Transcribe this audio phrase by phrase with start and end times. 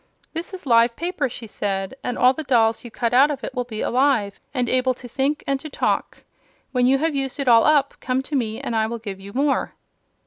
[0.33, 3.53] 'This is live paper,' she said, 'and all the dolls you cut out of it
[3.53, 6.23] will be alive, and able to think and to talk.
[6.71, 9.31] When you have used it all up, come to me and I will give you
[9.31, 9.75] more.'